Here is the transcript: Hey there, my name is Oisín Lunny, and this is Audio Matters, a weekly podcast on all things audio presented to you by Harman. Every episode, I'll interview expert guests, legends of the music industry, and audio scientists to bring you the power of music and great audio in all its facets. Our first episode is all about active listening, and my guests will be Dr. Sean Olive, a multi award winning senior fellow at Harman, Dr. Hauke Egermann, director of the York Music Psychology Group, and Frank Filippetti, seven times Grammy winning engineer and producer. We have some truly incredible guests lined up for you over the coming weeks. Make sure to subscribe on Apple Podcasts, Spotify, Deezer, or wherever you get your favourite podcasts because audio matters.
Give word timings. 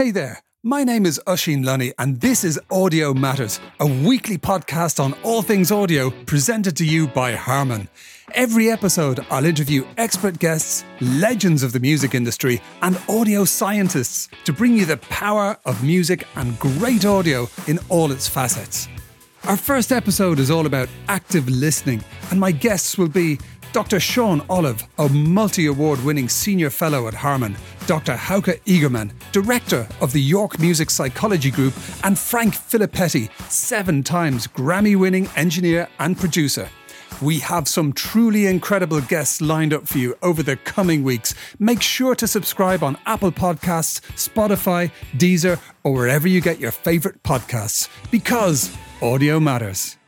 Hey 0.00 0.12
there, 0.12 0.42
my 0.62 0.82
name 0.82 1.04
is 1.04 1.20
Oisín 1.26 1.62
Lunny, 1.62 1.92
and 1.98 2.22
this 2.22 2.42
is 2.42 2.58
Audio 2.70 3.12
Matters, 3.12 3.60
a 3.80 3.86
weekly 3.86 4.38
podcast 4.38 4.98
on 4.98 5.12
all 5.22 5.42
things 5.42 5.70
audio 5.70 6.08
presented 6.24 6.74
to 6.78 6.86
you 6.86 7.06
by 7.06 7.32
Harman. 7.32 7.86
Every 8.32 8.70
episode, 8.70 9.20
I'll 9.30 9.44
interview 9.44 9.86
expert 9.98 10.38
guests, 10.38 10.86
legends 11.02 11.62
of 11.62 11.72
the 11.72 11.80
music 11.80 12.14
industry, 12.14 12.62
and 12.80 12.98
audio 13.10 13.44
scientists 13.44 14.30
to 14.44 14.54
bring 14.54 14.74
you 14.74 14.86
the 14.86 14.96
power 14.96 15.58
of 15.66 15.84
music 15.84 16.26
and 16.36 16.58
great 16.58 17.04
audio 17.04 17.46
in 17.66 17.78
all 17.90 18.10
its 18.10 18.26
facets. 18.26 18.88
Our 19.44 19.58
first 19.58 19.92
episode 19.92 20.38
is 20.38 20.50
all 20.50 20.64
about 20.64 20.88
active 21.08 21.46
listening, 21.46 22.02
and 22.30 22.40
my 22.40 22.52
guests 22.52 22.96
will 22.96 23.08
be 23.08 23.38
Dr. 23.72 24.00
Sean 24.00 24.42
Olive, 24.50 24.82
a 24.98 25.08
multi 25.08 25.66
award 25.66 26.04
winning 26.04 26.28
senior 26.28 26.70
fellow 26.70 27.06
at 27.06 27.14
Harman, 27.14 27.56
Dr. 27.86 28.14
Hauke 28.14 28.60
Egermann, 28.64 29.12
director 29.30 29.86
of 30.00 30.12
the 30.12 30.20
York 30.20 30.58
Music 30.58 30.90
Psychology 30.90 31.52
Group, 31.52 31.74
and 32.02 32.18
Frank 32.18 32.54
Filippetti, 32.54 33.30
seven 33.48 34.02
times 34.02 34.48
Grammy 34.48 34.98
winning 34.98 35.28
engineer 35.36 35.88
and 36.00 36.18
producer. 36.18 36.68
We 37.22 37.38
have 37.40 37.68
some 37.68 37.92
truly 37.92 38.46
incredible 38.46 39.02
guests 39.02 39.40
lined 39.40 39.72
up 39.72 39.86
for 39.86 39.98
you 39.98 40.16
over 40.22 40.42
the 40.42 40.56
coming 40.56 41.04
weeks. 41.04 41.34
Make 41.58 41.82
sure 41.82 42.14
to 42.16 42.26
subscribe 42.26 42.82
on 42.82 42.98
Apple 43.06 43.30
Podcasts, 43.30 44.00
Spotify, 44.16 44.90
Deezer, 45.16 45.60
or 45.84 45.92
wherever 45.92 46.26
you 46.26 46.40
get 46.40 46.58
your 46.58 46.72
favourite 46.72 47.22
podcasts 47.22 47.88
because 48.10 48.74
audio 49.02 49.38
matters. 49.38 49.99